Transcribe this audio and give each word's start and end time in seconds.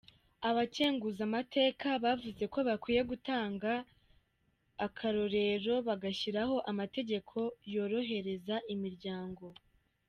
Abakenguzamateka 0.49 1.87
bavuze 2.03 2.43
ko 2.53 2.59
bakwiye 2.67 3.01
gutanga 3.11 3.71
akarorero, 4.87 5.73
bagashiraho 5.87 6.55
amategeko 6.71 7.35
yorohereza 7.73 8.55
imiryango. 8.75 9.45